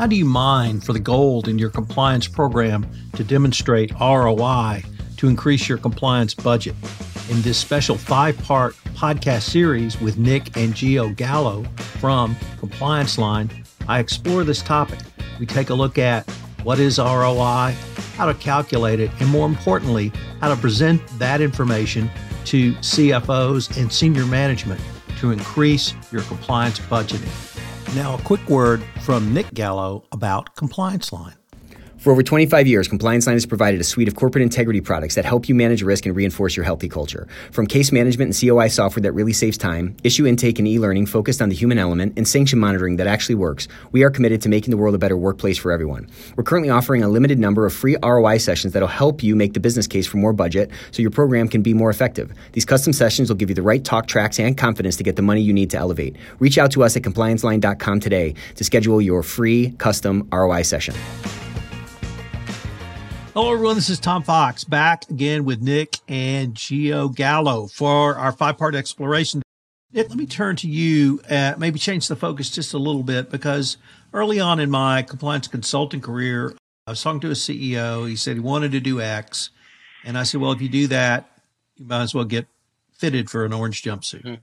[0.00, 4.82] How do you mine for the gold in your compliance program to demonstrate ROI
[5.18, 6.74] to increase your compliance budget?
[7.28, 11.64] In this special five part podcast series with Nick and Gio Gallo
[12.00, 13.50] from Compliance Line,
[13.88, 15.00] I explore this topic.
[15.38, 16.26] We take a look at
[16.62, 17.74] what is ROI,
[18.16, 22.10] how to calculate it, and more importantly, how to present that information
[22.46, 24.80] to CFOs and senior management
[25.18, 27.49] to increase your compliance budgeting.
[27.96, 31.34] Now, a quick word from Nick Gallo about Compliance Line.
[32.00, 35.26] For over 25 years, Compliance Line has provided a suite of corporate integrity products that
[35.26, 37.28] help you manage risk and reinforce your healthy culture.
[37.52, 41.42] From case management and COI software that really saves time, issue intake and e-learning focused
[41.42, 44.70] on the human element, and sanction monitoring that actually works, we are committed to making
[44.70, 46.08] the world a better workplace for everyone.
[46.36, 49.60] We're currently offering a limited number of free ROI sessions that'll help you make the
[49.60, 52.32] business case for more budget so your program can be more effective.
[52.52, 55.22] These custom sessions will give you the right talk tracks and confidence to get the
[55.22, 56.16] money you need to elevate.
[56.38, 60.94] Reach out to us at complianceline.com today to schedule your free custom ROI session.
[63.32, 63.76] Hello, everyone.
[63.76, 68.74] This is Tom Fox back again with Nick and Gio Gallo for our five part
[68.74, 69.40] exploration.
[69.92, 73.30] Nick, let me turn to you, uh, maybe change the focus just a little bit
[73.30, 73.76] because
[74.12, 76.56] early on in my compliance consulting career,
[76.88, 78.08] I was talking to a CEO.
[78.08, 79.50] He said he wanted to do X.
[80.04, 81.30] And I said, well, if you do that,
[81.76, 82.48] you might as well get
[82.90, 84.24] fitted for an orange jumpsuit.
[84.24, 84.34] Mm-hmm.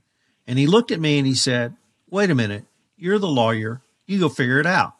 [0.46, 1.76] And he looked at me and he said,
[2.08, 2.64] wait a minute,
[2.96, 3.82] you're the lawyer.
[4.06, 4.94] You go figure it out.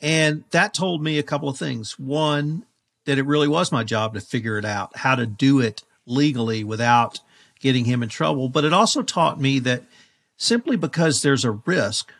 [0.00, 1.98] And that told me a couple of things.
[1.98, 2.64] One,
[3.04, 6.64] that it really was my job to figure it out, how to do it legally
[6.64, 7.20] without
[7.60, 8.48] getting him in trouble.
[8.48, 9.82] But it also taught me that
[10.36, 12.12] simply because there's a risk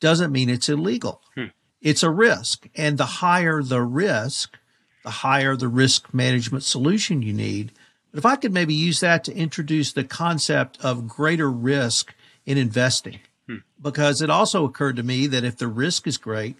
[0.00, 1.22] doesn't mean it's illegal.
[1.34, 1.46] Hmm.
[1.80, 2.68] It's a risk.
[2.74, 4.56] And the higher the risk,
[5.04, 7.72] the higher the risk management solution you need.
[8.10, 12.14] But if I could maybe use that to introduce the concept of greater risk
[12.46, 13.58] in investing, hmm.
[13.80, 16.56] because it also occurred to me that if the risk is great,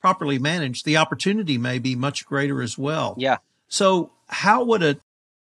[0.00, 3.14] properly managed, the opportunity may be much greater as well.
[3.18, 3.38] Yeah.
[3.68, 4.96] So how would a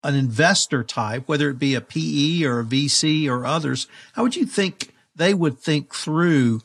[0.05, 4.37] an investor type, whether it be a PE or a VC or others, how would
[4.37, 6.61] you think they would think through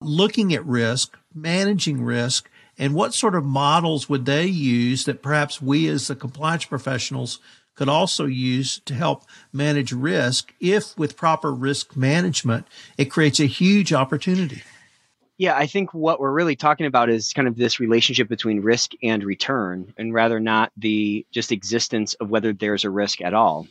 [0.00, 5.62] looking at risk, managing risk, and what sort of models would they use that perhaps
[5.62, 7.38] we as the compliance professionals
[7.74, 12.66] could also use to help manage risk if with proper risk management,
[12.98, 14.62] it creates a huge opportunity?
[15.42, 18.92] Yeah, I think what we're really talking about is kind of this relationship between risk
[19.02, 23.66] and return, and rather not the just existence of whether there's a risk at all.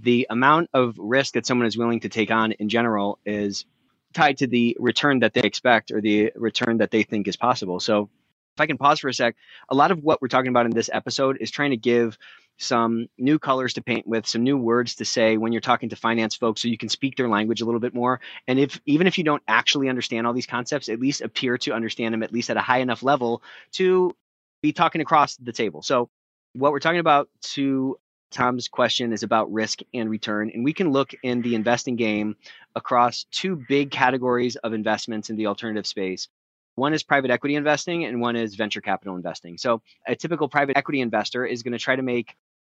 [0.00, 3.66] The amount of risk that someone is willing to take on in general is
[4.12, 7.78] tied to the return that they expect or the return that they think is possible.
[7.78, 8.10] So,
[8.56, 9.36] if I can pause for a sec,
[9.68, 12.18] a lot of what we're talking about in this episode is trying to give
[12.62, 15.96] some new colors to paint with, some new words to say when you're talking to
[15.96, 18.20] finance folks so you can speak their language a little bit more.
[18.46, 21.72] And if even if you don't actually understand all these concepts, at least appear to
[21.72, 23.42] understand them at least at a high enough level
[23.72, 24.14] to
[24.62, 25.82] be talking across the table.
[25.82, 26.08] So
[26.54, 27.96] what we're talking about to
[28.32, 30.50] Tom's question is about risk and return.
[30.52, 32.36] And we can look in the investing game
[32.74, 36.28] across two big categories of investments in the alternative space.
[36.74, 39.58] One is private equity investing and one is venture capital investing.
[39.58, 42.34] So, a typical private equity investor is going to try to make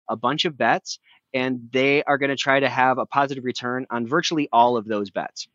[0.08, 0.98] a bunch of bets
[1.34, 4.86] and they are going to try to have a positive return on virtually all of
[4.86, 5.48] those bets.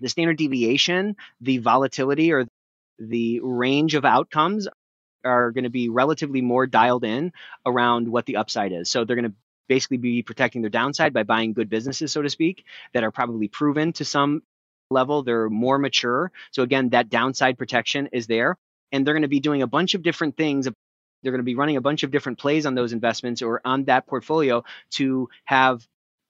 [0.00, 2.46] The standard deviation, the volatility, or
[2.98, 4.68] the range of outcomes
[5.24, 7.32] are going to be relatively more dialed in
[7.66, 8.90] around what the upside is.
[8.90, 9.36] So, they're going to
[9.68, 13.48] basically be protecting their downside by buying good businesses, so to speak, that are probably
[13.48, 14.42] proven to some
[14.90, 15.22] level.
[15.22, 16.32] They're more mature.
[16.50, 18.56] So again, that downside protection is there.
[18.90, 20.66] And they're going to be doing a bunch of different things.
[21.22, 23.84] They're going to be running a bunch of different plays on those investments or on
[23.84, 25.86] that portfolio to have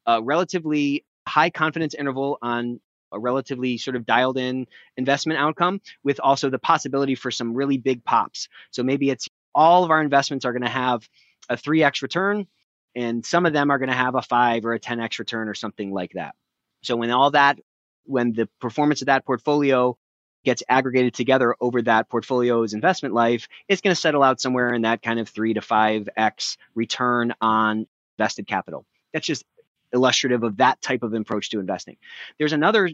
[0.07, 2.81] a relatively high confidence interval on
[3.13, 4.67] a relatively sort of dialed in
[4.97, 8.49] investment outcome with also the possibility for some really big pops.
[8.71, 11.09] So maybe it's all of our investments are going to have
[11.49, 12.47] a 3x return
[12.95, 15.55] and some of them are going to have a 5 or a 10x return or
[15.55, 16.35] something like that.
[16.83, 17.59] So when all that
[18.05, 19.97] when the performance of that portfolio
[20.45, 24.83] gets aggregated together over that portfolio's investment life, it's going to settle out somewhere in
[24.83, 27.87] that kind of three to five X return on
[28.19, 28.85] invested capital.
[29.13, 29.45] That's just
[29.93, 31.97] illustrative of that type of approach to investing.
[32.39, 32.91] There's another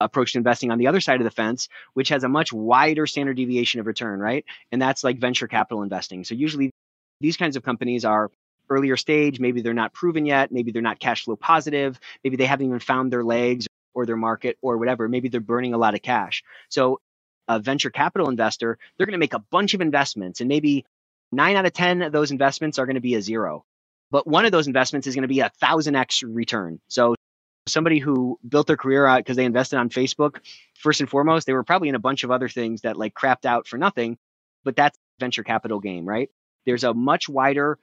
[0.00, 3.06] approach to investing on the other side of the fence, which has a much wider
[3.06, 4.44] standard deviation of return, right?
[4.72, 6.24] And that's like venture capital investing.
[6.24, 6.70] So usually
[7.20, 8.30] these kinds of companies are
[8.70, 12.46] earlier stage, maybe they're not proven yet, maybe they're not cash flow positive, maybe they
[12.46, 15.08] haven't even found their legs or their market or whatever.
[15.08, 16.44] Maybe they're burning a lot of cash.
[16.70, 17.00] So
[17.48, 20.86] a venture capital investor, they're going to make a bunch of investments and maybe
[21.32, 23.64] nine out of 10 of those investments are going to be a zero.
[24.12, 26.80] But one of those investments is going to be a thousand X return.
[26.88, 27.16] So
[27.68, 30.38] somebody who built their career out because they invested on Facebook,
[30.78, 33.46] first and foremost, they were probably in a bunch of other things that like crapped
[33.46, 34.18] out for nothing.
[34.64, 36.30] but that's venture capital game, right?
[36.66, 37.78] There's a much wider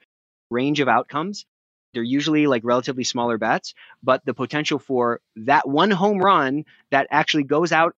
[0.50, 1.46] range of outcomes.
[1.92, 7.06] They're usually like relatively smaller bets, but the potential for that one home run that
[7.10, 7.94] actually goes out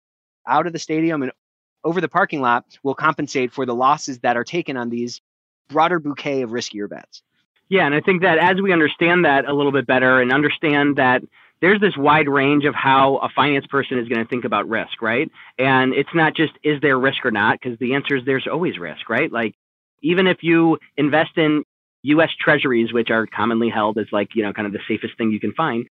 [0.47, 1.33] out of the stadium and
[1.85, 5.21] over the parking lot will compensate for the losses that are taken on these
[5.69, 7.23] broader bouquet of riskier bets.
[7.69, 10.97] Yeah, and I think that as we understand that a little bit better and understand
[10.97, 11.23] that
[11.61, 15.01] there's this wide range of how a finance person is going to think about risk,
[15.01, 15.31] right?
[15.59, 18.79] And it's not just is there risk or not, because the answer is there's always
[18.79, 19.33] risk, right?
[19.33, 19.55] Like
[20.03, 21.65] even if you invest in
[22.05, 25.31] US treasuries, which are commonly held as like, you know, kind of the safest thing
[25.31, 25.87] you can find,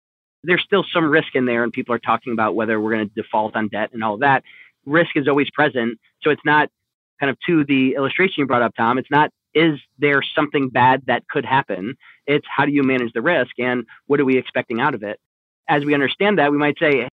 [0.44, 1.64] there's still some risk in there.
[1.64, 4.22] And people are talking about whether we're going to default on debt and all of
[4.22, 4.44] that.
[4.86, 6.00] Risk is always present.
[6.22, 6.70] So it's not
[7.20, 11.04] kind of to the illustration you brought up, Tom, it's not is there something bad
[11.08, 11.96] that could happen?
[12.28, 15.20] It's how do you manage the risk and what are we expecting out of it?
[15.68, 17.08] As we understand that, we might say,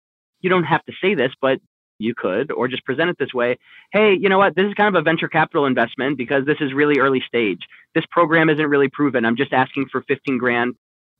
[0.40, 1.60] you don't have to say this, but
[2.02, 3.58] you could, or just present it this way.
[3.92, 4.54] Hey, you know what?
[4.54, 7.60] This is kind of a venture capital investment because this is really early stage.
[7.94, 9.24] This program isn't really proven.
[9.24, 10.74] I'm just asking for 15 grand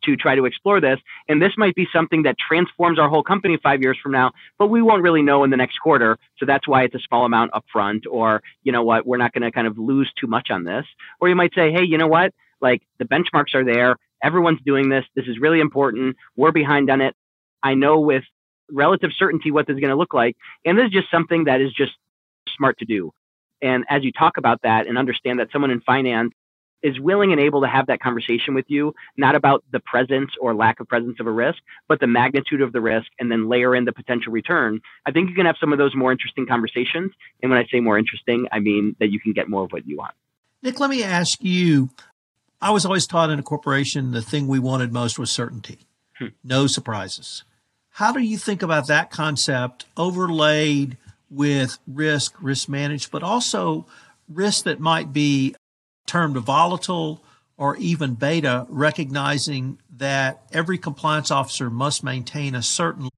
[0.05, 0.99] to try to explore this.
[1.29, 4.67] And this might be something that transforms our whole company five years from now, but
[4.67, 6.19] we won't really know in the next quarter.
[6.38, 9.43] So that's why it's a small amount upfront, or, you know what, we're not going
[9.43, 10.84] to kind of lose too much on this.
[11.20, 13.96] Or you might say, hey, you know what, like the benchmarks are there.
[14.23, 15.05] Everyone's doing this.
[15.14, 16.17] This is really important.
[16.37, 17.14] We're behind on it.
[17.62, 18.25] I know with
[18.73, 20.37] relative certainty what this is going to look like.
[20.65, 21.93] And this is just something that is just
[22.57, 23.13] smart to do.
[23.61, 26.33] And as you talk about that and understand that someone in finance
[26.83, 30.53] is willing and able to have that conversation with you, not about the presence or
[30.53, 33.77] lack of presence of a risk, but the magnitude of the risk, and then layer
[33.77, 34.81] in the potential return.
[35.07, 37.13] I think you can have some of those more interesting conversations.
[37.41, 39.87] And when I say more interesting, I mean that you can get more of what
[39.87, 40.15] you want.
[40.61, 41.91] Nick, let me ask you
[42.61, 45.87] I was always taught in a corporation the thing we wanted most was certainty,
[46.19, 46.29] hmm.
[46.45, 47.43] no surprises.
[47.97, 50.97] How do you think about that concept overlaid
[51.31, 53.87] with risk, risk managed, but also
[54.29, 55.55] risk that might be
[56.06, 57.23] termed volatile
[57.59, 63.11] or even beta, recognizing that every compliance officer must maintain a certain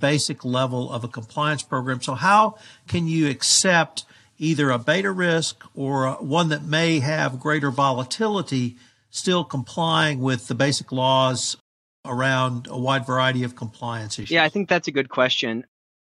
[0.00, 2.00] basic level of a compliance program.
[2.00, 2.56] So how
[2.88, 4.04] can you accept
[4.38, 8.76] either a beta risk or one that may have greater volatility,
[9.10, 11.58] still complying with the basic laws
[12.04, 14.30] around a wide variety of compliance issues?
[14.30, 15.64] Yeah, I think that's a good question.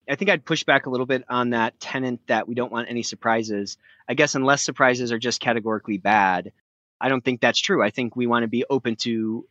[0.10, 2.90] I think I'd push back a little bit on that tenant that we don't want
[2.90, 3.78] any surprises.
[4.08, 6.52] I guess unless surprises are just categorically bad,
[7.00, 7.82] I don't think that's true.
[7.82, 9.46] I think we want to be open to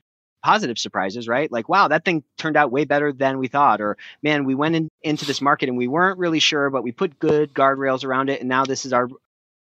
[0.44, 1.50] positive surprises, right?
[1.50, 3.80] Like, wow, that thing turned out way better than we thought.
[3.80, 6.92] Or, man, we went in, into this market and we weren't really sure, but we
[6.92, 8.40] put good guardrails around it.
[8.40, 9.08] And now this is our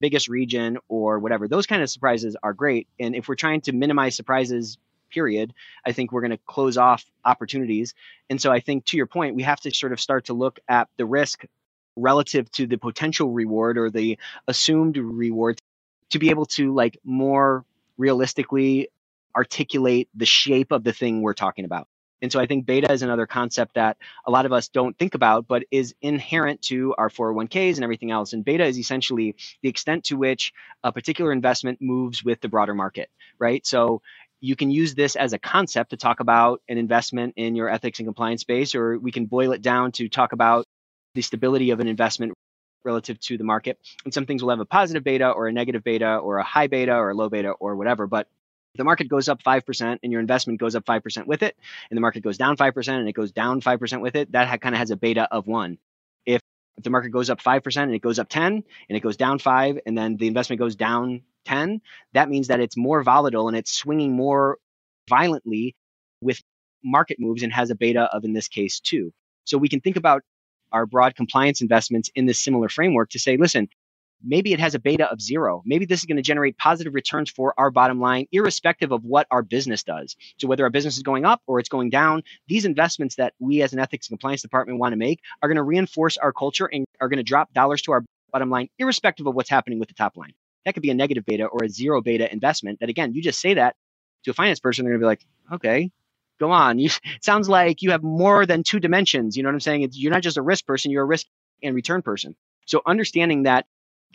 [0.02, 1.48] biggest region or whatever.
[1.48, 2.88] Those kind of surprises are great.
[3.00, 4.78] And if we're trying to minimize surprises
[5.16, 5.54] period,
[5.86, 7.94] I think we're going to close off opportunities.
[8.30, 10.60] And so I think to your point, we have to sort of start to look
[10.68, 11.46] at the risk
[11.96, 15.58] relative to the potential reward or the assumed reward
[16.10, 17.64] to be able to like more
[17.98, 18.90] realistically
[19.36, 21.88] articulate the shape of the thing we're talking about.
[22.22, 25.16] And so I think beta is another concept that a lot of us don't think
[25.16, 28.34] about, but is inherent to our 401ks and everything else.
[28.34, 30.54] And beta is essentially the extent to which
[30.84, 33.66] a particular investment moves with the broader market, right?
[33.66, 34.02] So
[34.46, 37.98] you can use this as a concept to talk about an investment in your ethics
[38.00, 40.66] and compliance space, or we can boil it down to talk about
[41.16, 42.34] the stability of an investment
[42.84, 43.80] relative to the market.
[44.04, 46.68] And some things will have a positive beta or a negative beta or a high
[46.68, 48.06] beta or a low beta or whatever.
[48.06, 48.28] But
[48.76, 51.58] the market goes up 5% and your investment goes up 5% with it,
[51.90, 54.76] and the market goes down 5% and it goes down 5% with it, that kind
[54.76, 55.80] of has a beta of one.
[56.78, 59.40] If, the market goes up 5% and it goes up 10 and it goes down
[59.40, 61.82] 5 and then the investment goes down 10,
[62.14, 64.58] that means that it's more volatile and it's swinging more
[65.08, 65.76] violently
[66.22, 66.42] with
[66.84, 69.12] market moves and has a beta of, in this case, two.
[69.46, 70.24] So we can think about
[70.72, 73.70] our broad compliance investments in this similar framework to say, listen,
[74.24, 75.62] maybe it has a beta of zero.
[75.66, 79.28] Maybe this is going to generate positive returns for our bottom line, irrespective of what
[79.32, 80.16] our business does.
[80.38, 83.62] So, whether our business is going up or it's going down, these investments that we
[83.62, 86.70] as an ethics and compliance department want to make are going to reinforce our culture
[86.72, 89.88] and are going to drop dollars to our bottom line, irrespective of what's happening with
[89.88, 90.34] the top line.
[90.66, 92.80] That could be a negative beta or a zero beta investment.
[92.80, 93.76] That again, you just say that
[94.24, 95.92] to a finance person, they're gonna be like, okay,
[96.40, 96.80] go on.
[96.86, 96.90] You
[97.22, 99.38] sounds like you have more than two dimensions.
[99.38, 99.84] You know what I'm saying?
[99.84, 101.28] It's, you're not just a risk person, you're a risk
[101.64, 102.36] and return person.
[102.66, 103.66] So understanding that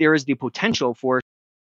[0.00, 1.20] there is the potential for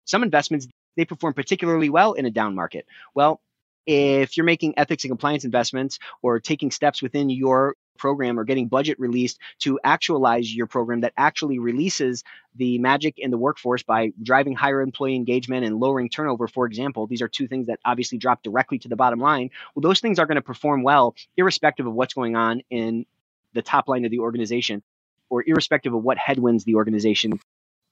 [0.05, 2.85] some investments they perform particularly well in a down market.
[3.15, 3.41] Well,
[3.87, 8.67] if you're making ethics and compliance investments or taking steps within your program or getting
[8.67, 12.23] budget released to actualize your program that actually releases
[12.55, 17.07] the magic in the workforce by driving higher employee engagement and lowering turnover, for example.
[17.07, 19.51] These are two things that obviously drop directly to the bottom line.
[19.73, 23.05] Well, those things are going to perform well, irrespective of what's going on in
[23.53, 24.81] the top line of the organization
[25.29, 27.39] or irrespective of what headwinds the organization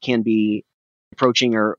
[0.03, 0.63] can be
[1.11, 1.77] approaching or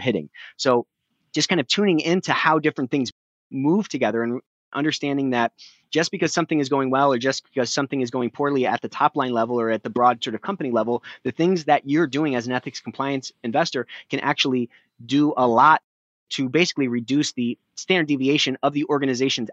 [0.00, 0.30] hitting.
[0.56, 0.86] So
[1.32, 3.12] just kind of tuning into how different things
[3.50, 4.40] move together and
[4.72, 5.52] understanding that
[5.90, 8.88] just because something is going well or just because something is going poorly at the
[8.88, 12.06] top line level or at the broad sort of company level, the things that you're
[12.06, 14.68] doing as an ethics compliance investor can actually
[15.04, 15.82] do a lot
[16.28, 19.50] to basically reduce the standard deviation of the organization's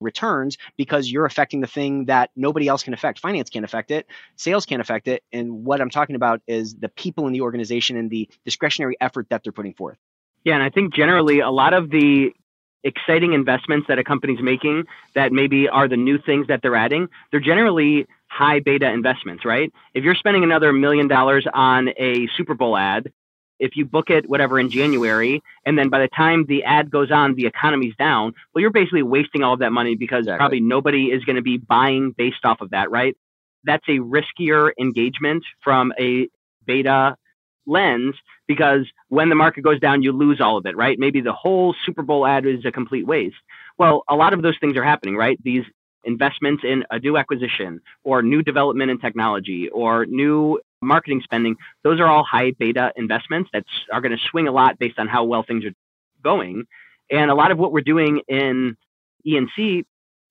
[0.00, 3.18] returns because you're affecting the thing that nobody else can affect.
[3.18, 5.22] Finance can't affect it, sales can't affect it.
[5.32, 9.28] And what I'm talking about is the people in the organization and the discretionary effort
[9.30, 9.98] that they're putting forth.
[10.44, 12.32] Yeah, and I think generally a lot of the
[12.84, 14.84] exciting investments that a company's making
[15.14, 19.72] that maybe are the new things that they're adding, they're generally high beta investments, right?
[19.94, 23.10] If you're spending another million dollars on a Super Bowl ad,
[23.58, 27.10] if you book it whatever in January, and then by the time the ad goes
[27.10, 30.38] on, the economy's down, well, you're basically wasting all of that money because exactly.
[30.38, 33.16] probably nobody is going to be buying based off of that, right?
[33.64, 36.28] That's a riskier engagement from a
[36.66, 37.16] beta
[37.66, 38.14] lens
[38.46, 40.98] because when the market goes down, you lose all of it, right?
[40.98, 43.36] Maybe the whole Super Bowl ad is a complete waste.
[43.78, 45.42] Well, a lot of those things are happening, right?
[45.42, 45.64] These
[46.04, 52.00] investments in a new acquisition or new development in technology or new marketing spending, those
[52.00, 55.24] are all high beta investments that are going to swing a lot based on how
[55.24, 55.74] well things are
[56.22, 56.66] going.
[57.10, 58.76] And a lot of what we're doing in
[59.24, 59.84] E&C,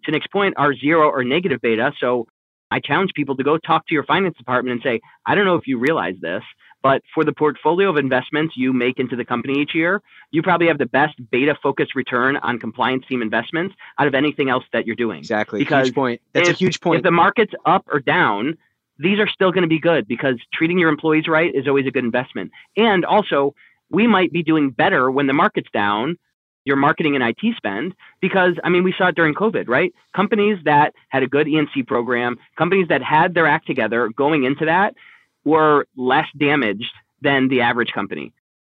[0.06, 1.94] to Nick's point, are zero or negative beta.
[2.00, 2.28] So
[2.72, 5.56] I challenge people to go talk to your finance department and say, I don't know
[5.56, 6.44] if you realize this,
[6.82, 10.68] but for the portfolio of investments you make into the company each year, you probably
[10.68, 14.86] have the best beta focused return on compliance team investments out of anything else that
[14.86, 15.20] you're doing.
[15.20, 15.60] Exactly.
[15.60, 16.22] Because huge point.
[16.34, 16.98] That's if, a huge point.
[16.98, 18.58] If the market's up or down,
[18.98, 21.92] these are still going to be good because treating your employees right is always a
[21.92, 22.52] good investment.
[22.78, 23.56] And also,
[23.90, 26.18] we might be doing better when the market's down,
[26.66, 29.94] your marketing and IT spend, because I mean, we saw it during COVID, right?
[30.16, 34.66] Companies that had a good E&C program, companies that had their act together going into
[34.66, 34.96] that
[35.44, 38.34] were less damaged than the average company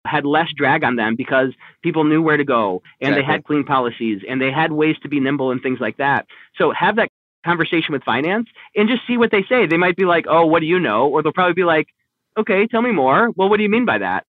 [0.08, 3.22] had less drag on them because people knew where to go and exactly.
[3.22, 6.26] they had clean policies and they had ways to be nimble and things like that.
[6.56, 7.07] So have that
[7.44, 9.66] conversation with finance and just see what they say.
[9.66, 11.88] They might be like, "Oh, what do you know?" or they'll probably be like,
[12.36, 14.24] "Okay, tell me more." Well, what do you mean by that?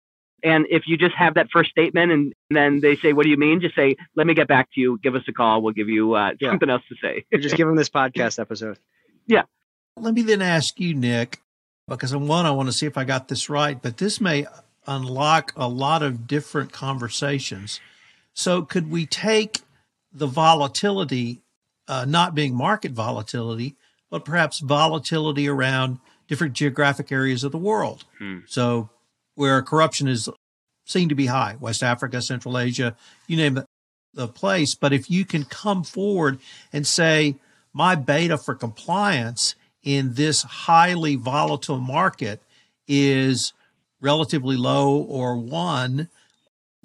[0.43, 3.37] And if you just have that first statement and then they say, "What do you
[3.37, 4.99] mean?" Just say, "Let me get back to you.
[5.03, 5.63] Give us a call.
[5.63, 6.51] We'll give you uh, yeah.
[6.51, 8.79] something else to say." just give them this podcast episode.
[9.29, 9.43] Yeah.
[9.97, 11.41] Let me then ask you, Nick,
[11.89, 14.47] because one, I want to see if I got this right, but this may
[14.87, 17.81] unlock a lot of different conversations.
[18.33, 19.63] So, could we take
[20.13, 21.43] the volatility
[21.89, 23.77] uh, not being market volatility,
[24.11, 28.05] but perhaps volatility around different geographic areas of the world?
[28.19, 28.41] Hmm.
[28.47, 28.91] So,
[29.35, 30.29] where corruption is
[30.87, 33.67] seen to be high, West Africa, Central Asia, you name the,
[34.15, 34.75] the place.
[34.75, 36.39] But if you can come forward
[36.73, 37.37] and say,
[37.73, 42.41] my beta for compliance in this highly volatile market
[42.89, 43.53] is
[44.01, 46.09] relatively low or one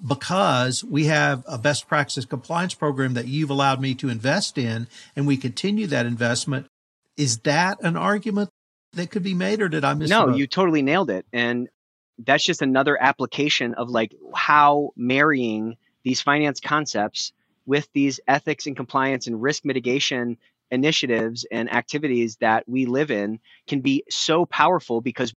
[0.06, 4.88] because we have a best practice compliance program that you've allowed me to invest in
[5.14, 6.66] and we continue that investment.
[7.16, 8.50] Is that an argument
[8.94, 11.26] that could be made or did I miss No, you totally nailed it.
[11.32, 11.68] And
[12.18, 17.32] that's just another application of like how marrying these finance concepts
[17.64, 20.36] with these ethics and compliance and risk mitigation
[20.70, 25.32] initiatives and activities that we live in can be so powerful because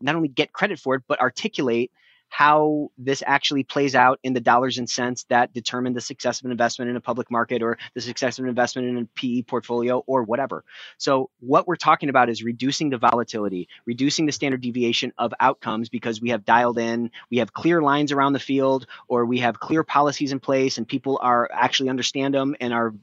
[0.00, 1.90] not only get credit for it, but articulate
[2.30, 6.46] how this actually plays out in the dollars and cents that determine the success of
[6.46, 9.42] an investment in a public market or the success of an investment in a PE
[9.42, 10.64] portfolio or whatever.
[10.96, 15.88] So, what we're talking about is reducing the volatility, reducing the standard deviation of outcomes
[15.88, 19.58] because we have dialed in, we have clear lines around the field, or we have
[19.58, 22.94] clear policies in place and people are actually understand them and are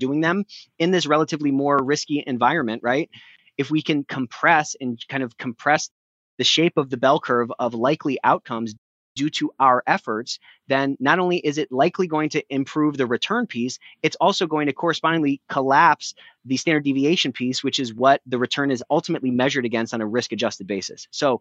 [0.00, 0.44] doing them
[0.80, 3.08] in this relatively more risky environment, right?
[3.56, 5.90] If we can compress and kind of compress
[6.38, 8.74] the shape of the bell curve of likely outcomes
[9.14, 13.46] due to our efforts, then not only is it likely going to improve the return
[13.46, 18.38] piece, it's also going to correspondingly collapse the standard deviation piece, which is what the
[18.38, 21.08] return is ultimately measured against on a risk adjusted basis.
[21.10, 21.40] So,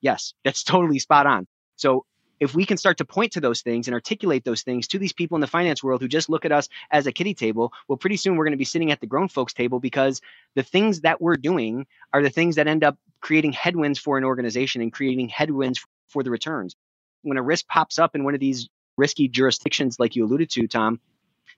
[0.00, 1.46] yes, that's totally spot on.
[1.76, 2.04] So,
[2.40, 5.12] if we can start to point to those things and articulate those things to these
[5.12, 7.96] people in the finance world who just look at us as a kiddie table, well,
[7.96, 10.20] pretty soon we're going to be sitting at the grown folks table because
[10.54, 14.24] the things that we're doing are the things that end up creating headwinds for an
[14.24, 16.74] organization and creating headwinds for the returns.
[17.22, 20.68] When a risk pops up in one of these risky jurisdictions, like you alluded to,
[20.68, 21.00] Tom,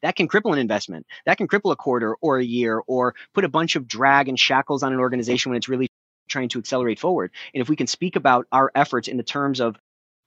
[0.02, 1.06] that can cripple an investment.
[1.26, 4.38] That can cripple a quarter or a year or put a bunch of drag and
[4.38, 5.88] shackles on an organization when it's really
[6.28, 7.32] trying to accelerate forward.
[7.54, 9.76] And if we can speak about our efforts in the terms of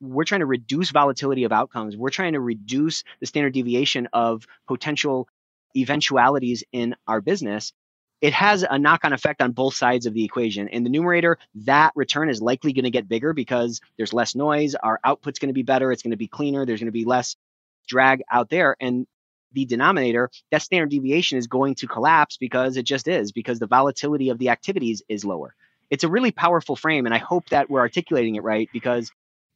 [0.02, 1.96] we're trying to reduce volatility of outcomes.
[1.96, 5.30] We're trying to reduce the standard deviation of potential
[5.76, 7.72] eventualities in our business.
[8.22, 10.68] it has a knock on effect on both sides of the equation.
[10.68, 14.76] In the numerator, that return is likely going to get bigger because there's less noise.
[14.76, 15.92] Our output's going to be better.
[15.92, 16.66] It's going to be cleaner.
[16.66, 17.36] There's going to be less
[17.88, 18.78] drag out there.
[18.80, 19.08] And
[19.54, 23.68] the denominator, that standard deviation is going to collapse because it just is, because the
[23.68, 25.56] volatility of the activities is lower.
[25.90, 27.08] It's a really powerful frame.
[27.08, 29.12] And I hope that we're articulating it right because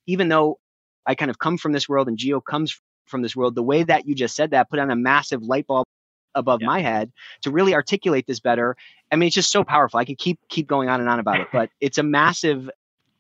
[0.08, 0.60] even though
[1.06, 3.84] I kind of come from this world and Gio comes from this world, the way
[3.84, 5.86] that you just said that put on a massive light bulb
[6.34, 6.68] above yeah.
[6.68, 7.12] my head
[7.44, 8.76] to really articulate this better.
[9.12, 10.00] I mean, it's just so powerful.
[10.00, 12.70] I could keep keep going on and on about it, but it's a massive,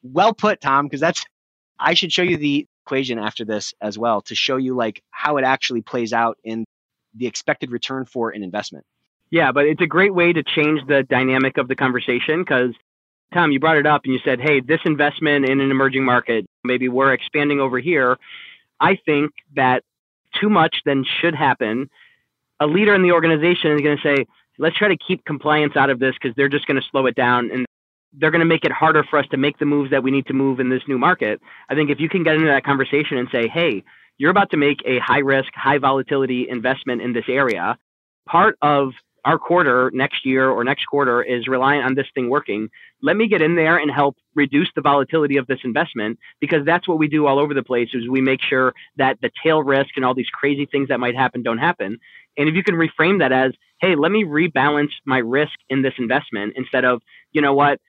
[0.04, 1.24] well put, Tom, because that's
[1.80, 5.38] I should show you the equation after this as well to show you like how
[5.38, 6.65] it actually plays out in
[7.15, 8.86] the expected return for an investment.
[9.32, 12.74] Yeah, but it's a great way to change the dynamic of the conversation because
[13.34, 16.46] Tom, you brought it up and you said, hey, this investment in an emerging market,
[16.66, 18.18] maybe we're expanding over here.
[18.80, 19.84] I think that
[20.40, 21.90] too much then should happen
[22.60, 24.26] a leader in the organization is going to say,
[24.58, 27.16] let's try to keep compliance out of this because they're just going to slow it
[27.16, 27.66] down and
[28.14, 30.26] they're going to make it harder for us to make the moves that we need
[30.28, 31.42] to move in this new market.
[31.70, 33.84] I think if you can get into that conversation and say, hey,
[34.18, 37.78] you're about to make a high risk, high volatility investment in this area,
[38.26, 38.94] part of
[39.25, 42.70] our quarter next year or next quarter is reliant on this thing working.
[43.01, 46.88] Let me get in there and help reduce the volatility of this investment because that's
[46.88, 49.89] what we do all over the place is we make sure that the tail risk
[49.96, 51.98] and all these crazy things that might happen don't happen.
[52.38, 55.94] And if you can reframe that as, hey, let me rebalance my risk in this
[55.98, 57.01] investment instead of,
[57.32, 57.79] you know what,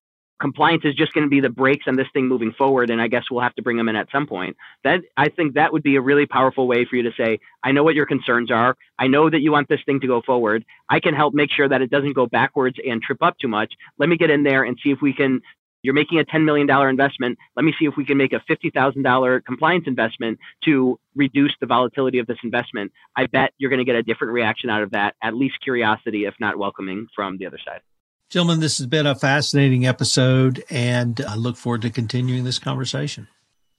[0.40, 3.08] compliance is just going to be the brakes on this thing moving forward and i
[3.08, 5.82] guess we'll have to bring them in at some point that i think that would
[5.82, 8.76] be a really powerful way for you to say i know what your concerns are
[8.98, 11.68] i know that you want this thing to go forward i can help make sure
[11.68, 14.64] that it doesn't go backwards and trip up too much let me get in there
[14.64, 15.40] and see if we can
[15.86, 17.38] you're making a $10 million investment.
[17.54, 22.18] Let me see if we can make a $50,000 compliance investment to reduce the volatility
[22.18, 22.90] of this investment.
[23.14, 26.24] I bet you're going to get a different reaction out of that, at least curiosity,
[26.24, 27.82] if not welcoming from the other side.
[28.28, 33.28] Gentlemen, this has been a fascinating episode, and I look forward to continuing this conversation.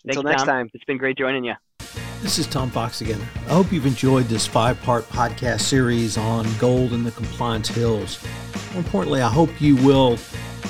[0.05, 0.47] Until next Tom.
[0.47, 0.69] time.
[0.73, 1.55] It's been great joining you.
[2.21, 3.19] This is Tom Fox again.
[3.47, 8.25] I hope you've enjoyed this five part podcast series on gold in the compliance hills.
[8.71, 10.17] More importantly, I hope you will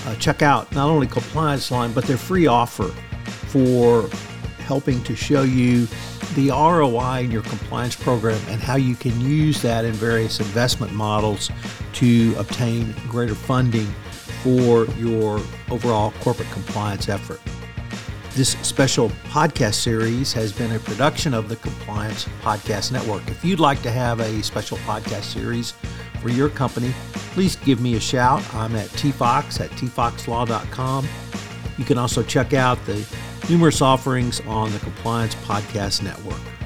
[0.08, 2.88] uh, check out not only Compliance Line, but their free offer
[3.50, 4.10] for
[4.58, 5.88] helping to show you
[6.36, 10.94] the ROI in your compliance program and how you can use that in various investment
[10.94, 11.50] models
[11.94, 13.88] to obtain greater funding
[14.44, 17.40] for your overall corporate compliance effort.
[18.36, 23.28] This special podcast series has been a production of the Compliance Podcast Network.
[23.30, 25.74] If you'd like to have a special podcast series
[26.22, 26.94] for your company,
[27.32, 28.44] please give me a shout.
[28.54, 31.08] I'm at tfox at tfoxlaw.com.
[31.80, 33.04] You can also check out the
[33.50, 36.57] numerous offerings on the Compliance Podcast Network.